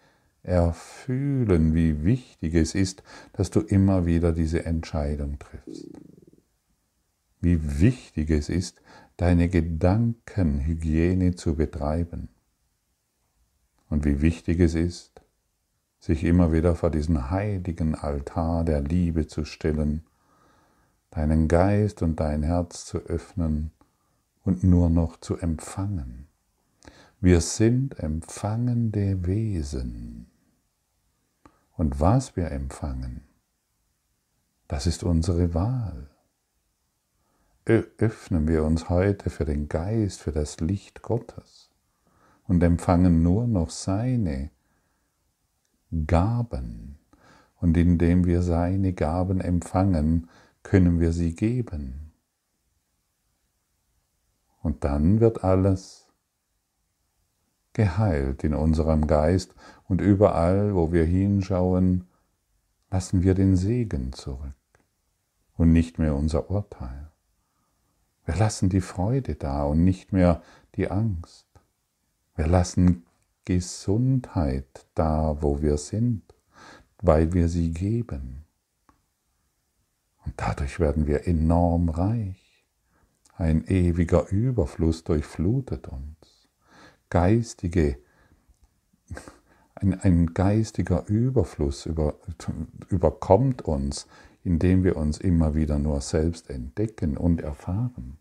erfühlen, 0.43 1.73
wie 1.75 2.03
wichtig 2.03 2.53
es 2.53 2.75
ist, 2.75 3.03
dass 3.31 3.51
du 3.51 3.61
immer 3.61 4.05
wieder 4.05 4.33
diese 4.33 4.65
Entscheidung 4.65 5.39
triffst. 5.39 5.87
Wie 7.39 7.79
wichtig 7.79 8.31
es 8.31 8.49
ist, 8.49 8.81
deine 9.15 9.47
Gedankenhygiene 9.47 11.35
zu 11.35 11.55
betreiben. 11.55 12.27
Und 13.89 14.03
wie 14.03 14.19
wichtig 14.19 14.59
es 14.59 14.75
ist, 14.75 15.21
sich 16.01 16.25
immer 16.25 16.51
wieder 16.51 16.75
vor 16.75 16.91
diesen 16.91 17.31
heiligen 17.31 17.95
Altar 17.95 18.65
der 18.65 18.81
Liebe 18.81 19.27
zu 19.27 19.45
stellen, 19.45 20.03
deinen 21.11 21.47
Geist 21.47 22.01
und 22.01 22.19
dein 22.19 22.43
Herz 22.43 22.83
zu 22.83 22.97
öffnen 22.97 23.71
und 24.43 24.65
nur 24.65 24.89
noch 24.89 25.17
zu 25.21 25.37
empfangen. 25.37 26.24
Wir 27.25 27.41
sind 27.41 27.97
empfangende 27.97 29.25
Wesen. 29.25 30.27
Und 31.75 31.99
was 31.99 32.35
wir 32.35 32.51
empfangen, 32.51 33.23
das 34.67 34.85
ist 34.85 35.03
unsere 35.03 35.55
Wahl. 35.55 36.11
Öffnen 37.65 38.47
wir 38.47 38.63
uns 38.63 38.89
heute 38.89 39.31
für 39.31 39.43
den 39.43 39.67
Geist, 39.67 40.21
für 40.21 40.31
das 40.31 40.59
Licht 40.59 41.01
Gottes 41.01 41.71
und 42.47 42.61
empfangen 42.61 43.23
nur 43.23 43.47
noch 43.47 43.71
seine 43.71 44.51
Gaben. 46.05 46.99
Und 47.55 47.75
indem 47.75 48.25
wir 48.25 48.43
seine 48.43 48.93
Gaben 48.93 49.41
empfangen, 49.41 50.29
können 50.61 50.99
wir 50.99 51.11
sie 51.11 51.33
geben. 51.33 52.13
Und 54.61 54.83
dann 54.83 55.19
wird 55.21 55.43
alles 55.43 56.04
geheilt 57.75 58.43
in 58.43 58.55
unserem 58.55 59.05
Geist 59.05 59.53
und 59.87 60.01
überall, 60.01 60.73
wo 60.73 60.91
wir 60.91 61.03
hinschauen, 61.03 62.07
lassen 62.89 63.21
wir 63.21 63.35
den 63.35 63.55
Segen 63.55 64.13
zurück 64.13 64.55
und 65.57 65.71
nicht 65.71 65.99
mehr 65.99 66.15
unser 66.15 66.49
Urteil. 66.49 67.11
Wir 68.23 68.35
lassen 68.35 68.69
die 68.69 68.81
Freude 68.81 69.35
da 69.35 69.65
und 69.65 69.83
nicht 69.83 70.13
mehr 70.13 70.41
die 70.75 70.89
Angst. 70.89 71.47
Wir 72.35 72.47
lassen 72.47 73.05
Gesundheit 73.43 74.87
da, 74.95 75.41
wo 75.41 75.61
wir 75.61 75.77
sind, 75.77 76.23
weil 77.01 77.33
wir 77.33 77.49
sie 77.49 77.71
geben. 77.71 78.45
Und 80.25 80.33
dadurch 80.37 80.79
werden 80.79 81.07
wir 81.07 81.27
enorm 81.27 81.89
reich. 81.89 82.65
Ein 83.35 83.65
ewiger 83.67 84.29
Überfluss 84.29 85.03
durchflutet 85.03 85.89
uns 85.89 86.34
geistige, 87.09 87.97
ein, 89.75 89.99
ein 89.99 90.33
geistiger 90.33 91.07
Überfluss 91.07 91.85
über, 91.85 92.15
überkommt 92.89 93.61
uns, 93.61 94.07
indem 94.43 94.83
wir 94.83 94.95
uns 94.95 95.17
immer 95.17 95.55
wieder 95.55 95.79
nur 95.79 96.01
selbst 96.01 96.49
entdecken 96.49 97.17
und 97.17 97.41
erfahren. 97.41 98.17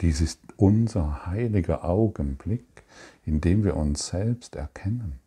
Dies 0.00 0.20
ist 0.20 0.40
unser 0.56 1.26
heiliger 1.26 1.84
Augenblick, 1.84 2.84
in 3.24 3.40
dem 3.40 3.64
wir 3.64 3.76
uns 3.76 4.08
selbst 4.08 4.56
erkennen. 4.56 5.20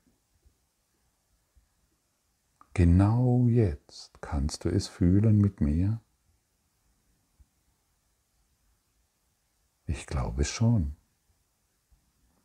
Genau 2.73 3.47
jetzt 3.47 4.21
kannst 4.21 4.65
du 4.65 4.69
es 4.69 4.87
fühlen 4.87 5.39
mit 5.39 5.61
mir. 5.61 5.99
Ich 9.87 10.05
glaube 10.05 10.43
schon. 10.43 10.95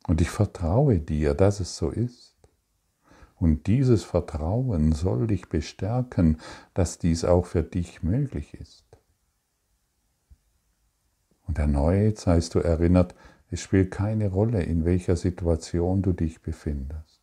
Und 0.07 0.21
ich 0.21 0.31
vertraue 0.31 1.01
dir, 1.01 1.35
dass 1.35 1.61
es 1.61 1.77
so 1.77 1.91
ist. 1.91 2.37
Und 3.37 3.67
dieses 3.67 4.05
Vertrauen 4.05 4.93
soll 4.93 5.27
dich 5.27 5.49
bestärken, 5.49 6.41
dass 6.75 6.99
dies 6.99 7.25
auch 7.25 7.47
für 7.47 7.65
dich 7.65 8.03
möglich 8.03 8.55
ist. 8.55 8.87
Und 11.47 11.59
erneut 11.59 12.19
seist 12.19 12.55
du 12.55 12.61
erinnert, 12.61 13.17
es 13.51 13.61
spielt 13.61 13.91
keine 13.91 14.29
Rolle, 14.29 14.63
in 14.63 14.85
welcher 14.85 15.17
Situation 15.17 16.03
du 16.03 16.13
dich 16.13 16.41
befindest. 16.41 17.21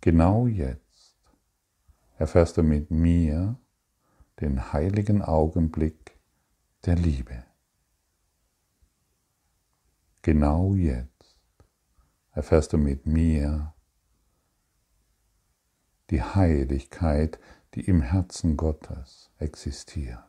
Genau 0.00 0.46
jetzt 0.46 1.16
erfährst 2.16 2.56
du 2.56 2.62
mit 2.62 2.90
mir 2.90 3.58
den 4.40 4.72
heiligen 4.72 5.22
Augenblick 5.22 6.16
der 6.86 6.94
Liebe. 6.94 7.44
Genau 10.22 10.74
jetzt 10.74 11.36
erfährst 12.30 12.72
du 12.72 12.78
mit 12.78 13.06
mir 13.06 13.74
die 16.10 16.22
Heiligkeit, 16.22 17.40
die 17.74 17.80
im 17.80 18.02
Herzen 18.02 18.56
Gottes 18.56 19.30
existiert. 19.38 20.22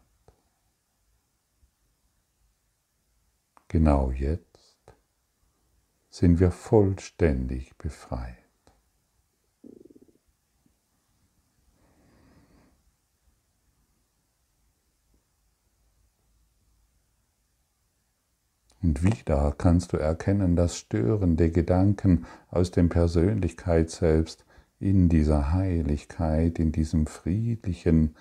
Genau 3.67 4.12
jetzt 4.12 4.82
sind 6.10 6.39
wir 6.39 6.51
vollständig 6.51 7.77
befreit. 7.77 8.42
Und 18.83 19.01
wieder 19.01 19.55
kannst 19.57 19.93
du 19.93 19.97
erkennen, 19.97 20.57
dass 20.57 20.75
störende 20.75 21.49
Gedanken 21.51 22.25
aus 22.49 22.69
dem 22.69 22.89
Persönlichkeit 22.89 23.89
selbst 23.89 24.45
in 24.77 25.07
dieser 25.07 25.53
Heiligkeit, 25.53 26.59
in 26.59 26.73
diesem 26.73 27.07
friedlichen 27.07 28.17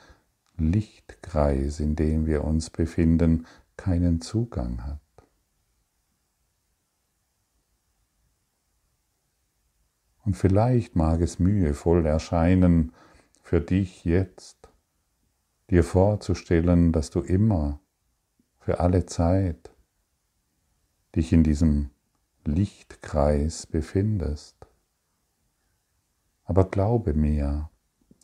Lichtkreis, 0.57 1.81
in 1.81 1.97
dem 1.97 2.27
wir 2.27 2.45
uns 2.45 2.71
befinden, 2.71 3.45
keinen 3.77 4.21
Zugang 4.21 4.87
hat. 4.87 5.01
Und 10.25 10.37
vielleicht 10.37 10.95
mag 10.95 11.21
es 11.21 11.41
mühevoll 11.41 12.07
erscheinen 12.07 12.93
für 13.43 13.61
dich 13.61 14.05
jetzt, 14.05 14.69
dir 15.71 15.83
vorzustellen, 15.83 16.93
dass 16.93 17.11
du 17.11 17.19
immer, 17.19 17.81
für 18.61 18.79
alle 18.79 19.07
Zeit, 19.07 19.72
dich 21.15 21.33
in 21.33 21.43
diesem 21.43 21.91
Lichtkreis 22.45 23.67
befindest. 23.67 24.57
Aber 26.45 26.65
glaube 26.65 27.15
mir, 27.15 27.71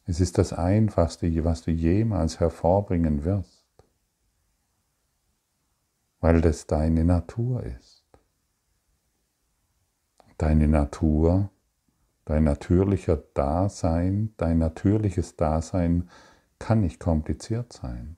es 0.07 0.21
ist 0.21 0.39
das 0.39 0.53
Einfachste, 0.53 1.45
was 1.45 1.63
du 1.63 1.71
jemals 1.71 2.41
hervorbringen 2.41 3.25
wirst, 3.25 3.67
weil 6.21 6.41
das 6.41 6.67
deine 6.67 7.05
Natur 7.05 7.63
ist. 7.63 8.05
Deine 10.39 10.69
Natur, 10.69 11.51
dein 12.25 12.45
natürlicher 12.45 13.17
Dasein, 13.17 14.33
dein 14.37 14.59
natürliches 14.59 15.37
Dasein 15.37 16.09
kann 16.59 16.81
nicht 16.81 17.01
kompliziert 17.01 17.73
sein. 17.73 18.17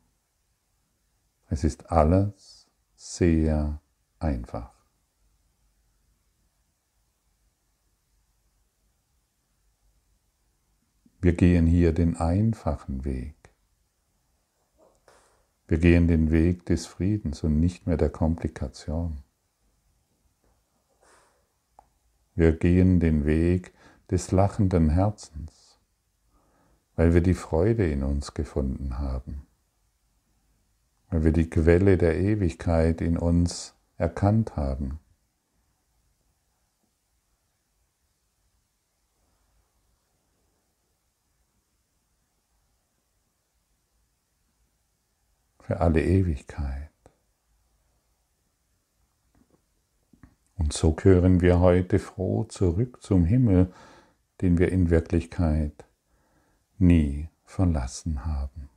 Es 1.48 1.64
ist 1.64 1.90
alles 1.90 2.70
sehr 2.94 3.80
einfach. 4.20 4.72
Wir 11.22 11.35
gehen 11.35 11.66
hier 11.66 11.92
den 11.92 12.16
einfachen 12.16 13.04
Weg. 13.04 13.35
Wir 15.68 15.78
gehen 15.78 16.09
den 16.09 16.30
Weg 16.30 16.64
des 16.66 16.87
Friedens 16.87 17.44
und 17.44 17.61
nicht 17.61 17.87
mehr 17.87 17.96
der 17.96 18.11
Komplikation. 18.11 19.22
Wir 22.35 22.52
gehen 22.52 23.00
den 23.00 23.26
Weg 23.26 23.72
des 24.11 24.33
lachenden 24.33 24.88
Herzens, 24.88 25.78
weil 26.96 27.12
wir 27.12 27.20
die 27.20 27.35
Freude 27.35 27.88
in 27.88 28.02
uns 28.02 28.33
gefunden 28.33 28.98
haben, 28.98 29.46
weil 31.11 31.22
wir 31.22 31.33
die 31.33 31.50
Quelle 31.50 31.98
der 31.98 32.18
Ewigkeit 32.18 33.00
in 33.02 33.18
uns 33.18 33.74
erkannt 34.01 34.57
haben. 34.57 34.99
Für 45.61 45.81
alle 45.81 46.03
Ewigkeit. 46.03 46.91
Und 50.57 50.73
so 50.73 50.93
kehren 50.93 51.41
wir 51.43 51.61
heute 51.61 51.99
froh 51.99 52.45
zurück 52.45 53.03
zum 53.03 53.25
Himmel, 53.25 53.73
den 54.41 54.59
wir 54.59 54.73
in 54.73 54.89
Wirklichkeit 54.89 55.85
nie 56.79 57.29
verlassen 57.45 58.25
haben. 58.25 58.71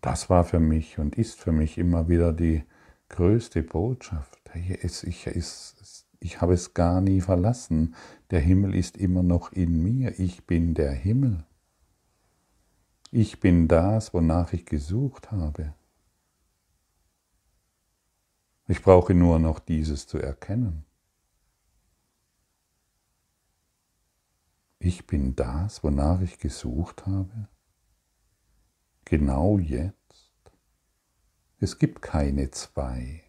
Das 0.00 0.30
war 0.30 0.44
für 0.44 0.60
mich 0.60 0.98
und 0.98 1.16
ist 1.16 1.38
für 1.38 1.52
mich 1.52 1.78
immer 1.78 2.08
wieder 2.08 2.32
die 2.32 2.64
größte 3.08 3.62
Botschaft. 3.62 4.38
Ich, 4.54 6.40
habe 6.40 6.54
es 6.54 6.74
gar 6.74 7.00
nie 7.00 7.20
verlassen. 7.20 7.94
Der 8.30 8.40
Himmel 8.40 8.74
ist 8.74 8.96
immer 8.96 9.22
noch 9.22 9.52
in 9.52 9.82
mir. 9.82 10.18
Ich 10.18 10.46
bin 10.46 10.74
der 10.74 10.92
Himmel. 10.92 11.44
Ich 13.10 13.40
bin 13.40 13.68
das, 13.68 14.12
wonach 14.12 14.52
ich 14.52 14.66
gesucht 14.66 15.30
habe. 15.30 15.74
Ich 18.68 18.82
brauche 18.82 19.14
nur 19.14 19.38
noch 19.38 19.60
dieses 19.60 20.06
zu 20.06 20.18
erkennen. 20.18 20.84
Ich 24.78 25.06
bin 25.06 25.34
das, 25.36 25.82
wonach 25.82 26.20
ich 26.20 26.38
gesucht 26.38 27.06
habe. 27.06 27.48
Genau 29.04 29.58
jetzt. 29.58 30.05
Es 31.58 31.78
gibt 31.78 32.02
keine 32.02 32.50
zwei. 32.50 33.22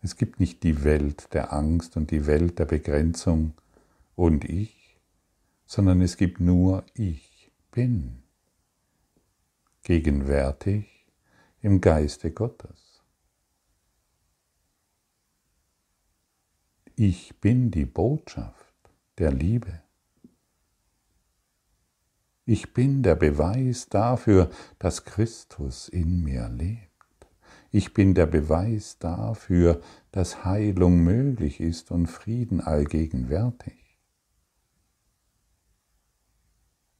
Es 0.00 0.16
gibt 0.16 0.40
nicht 0.40 0.62
die 0.62 0.82
Welt 0.82 1.34
der 1.34 1.52
Angst 1.52 1.96
und 1.96 2.10
die 2.10 2.26
Welt 2.26 2.58
der 2.58 2.64
Begrenzung 2.64 3.52
und 4.14 4.44
ich, 4.44 4.98
sondern 5.66 6.00
es 6.00 6.16
gibt 6.16 6.40
nur 6.40 6.84
ich 6.94 7.50
bin, 7.70 8.22
gegenwärtig 9.82 11.06
im 11.60 11.82
Geiste 11.82 12.30
Gottes. 12.30 13.02
Ich 16.94 17.38
bin 17.40 17.70
die 17.70 17.84
Botschaft 17.84 18.74
der 19.18 19.32
Liebe. 19.32 19.82
Ich 22.48 22.72
bin 22.72 23.02
der 23.02 23.16
Beweis 23.16 23.88
dafür, 23.88 24.50
dass 24.78 25.04
Christus 25.04 25.88
in 25.88 26.22
mir 26.22 26.48
lebt. 26.48 26.86
Ich 27.72 27.92
bin 27.92 28.14
der 28.14 28.26
Beweis 28.26 28.98
dafür, 29.00 29.80
dass 30.12 30.44
Heilung 30.44 31.02
möglich 31.02 31.58
ist 31.58 31.90
und 31.90 32.06
Frieden 32.06 32.60
allgegenwärtig. 32.60 33.98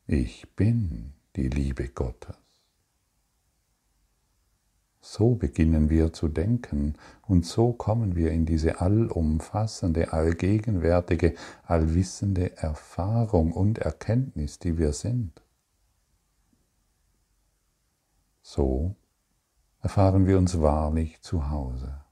Ich 0.09 0.55
bin 0.57 1.13
die 1.37 1.49
Liebe 1.49 1.89
Gottes. 1.91 2.46
So 5.09 5.37
beginnen 5.37 5.89
wir 5.89 6.13
zu 6.13 6.27
denken 6.27 6.95
und 7.23 7.47
so 7.47 7.73
kommen 7.73 8.17
wir 8.17 8.33
in 8.33 8.45
diese 8.45 8.81
allumfassende, 8.81 10.13
allgegenwärtige, 10.13 11.37
allwissende 11.63 12.57
Erfahrung 12.57 13.53
und 13.53 13.79
Erkenntnis, 13.79 14.59
die 14.59 14.79
wir 14.79 14.93
sind. 14.93 15.41
So 18.43 18.97
erfahren 19.81 20.27
wir 20.27 20.39
uns 20.39 20.61
wahrlich 20.61 21.23
zu 21.23 21.51
Hause. 21.51 22.05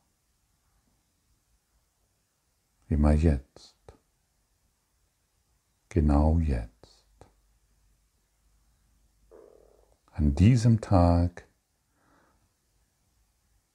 Immer 2.86 3.12
jetzt. 3.12 3.76
Genau 5.88 6.38
jetzt. 6.38 6.70
An 10.12 10.36
diesem 10.36 10.80
Tag 10.80 11.48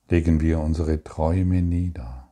legen 0.10 0.42
wir 0.42 0.60
unsere 0.60 1.04
Träume 1.04 1.62
nieder. 1.62 2.32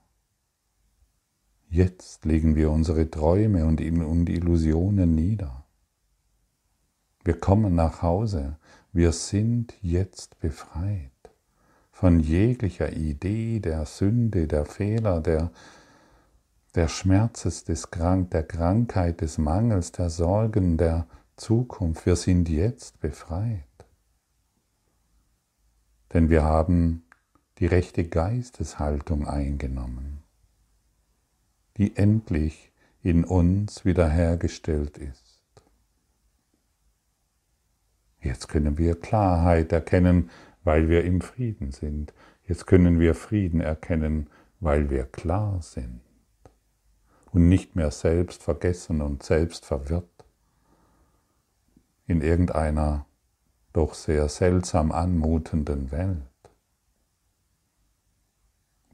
Jetzt 1.69 2.25
legen 2.25 2.55
wir 2.55 2.71
unsere 2.71 3.09
Träume 3.09 3.65
und 3.65 3.79
Illusionen 4.29 5.13
nieder. 5.13 5.65
Wir 7.23 7.39
kommen 7.39 7.75
nach 7.75 8.01
Hause. 8.01 8.57
Wir 8.93 9.11
sind 9.11 9.75
jetzt 9.81 10.39
befreit 10.39 11.11
von 11.91 12.19
jeglicher 12.19 12.93
Idee 12.93 13.59
der 13.59 13.85
Sünde, 13.85 14.47
der 14.47 14.65
Fehler, 14.65 15.19
der, 15.19 15.51
der 16.73 16.87
Schmerzes, 16.87 17.63
des 17.63 17.91
Krank, 17.91 18.31
der 18.31 18.43
Krankheit, 18.43 19.21
des 19.21 19.37
Mangels, 19.37 19.91
der 19.91 20.09
Sorgen, 20.09 20.77
der 20.77 21.05
Zukunft. 21.35 22.05
Wir 22.05 22.15
sind 22.15 22.49
jetzt 22.49 22.99
befreit. 23.01 23.63
Denn 26.13 26.29
wir 26.29 26.43
haben 26.43 27.03
die 27.59 27.65
rechte 27.65 28.03
Geisteshaltung 28.07 29.27
eingenommen, 29.27 30.23
die 31.77 31.95
endlich 31.95 32.71
in 33.01 33.23
uns 33.23 33.85
wiederhergestellt 33.85 34.97
ist. 34.97 35.41
Jetzt 38.21 38.47
können 38.47 38.77
wir 38.77 38.99
Klarheit 38.99 39.71
erkennen, 39.71 40.29
weil 40.63 40.89
wir 40.89 41.03
im 41.05 41.21
Frieden 41.21 41.71
sind. 41.71 42.13
Jetzt 42.45 42.67
können 42.67 42.99
wir 42.99 43.15
Frieden 43.15 43.61
erkennen, 43.61 44.29
weil 44.59 44.89
wir 44.89 45.05
klar 45.05 45.61
sind 45.61 46.01
und 47.31 47.47
nicht 47.47 47.75
mehr 47.75 47.91
selbst 47.91 48.43
vergessen 48.43 49.01
und 49.01 49.23
selbst 49.23 49.65
verwirrt 49.65 50.25
in 52.07 52.21
irgendeiner 52.21 53.05
doch 53.73 53.93
sehr 53.93 54.27
seltsam 54.29 54.91
anmutenden 54.91 55.91
Welt 55.91 56.36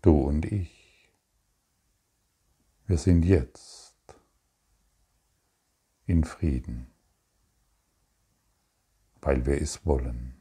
du 0.04 0.20
und 0.20 0.46
ich. 0.46 1.10
Wir 2.86 2.98
sind 2.98 3.24
jetzt 3.24 3.96
in 6.06 6.24
Frieden, 6.24 6.94
weil 9.22 9.46
wir 9.46 9.60
es 9.60 9.86
wollen. 9.86 10.36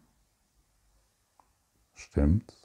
Stimmt's? 1.94 2.58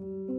thank 0.00 0.37